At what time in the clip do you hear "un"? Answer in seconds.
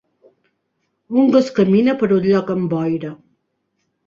1.23-1.29, 2.17-2.25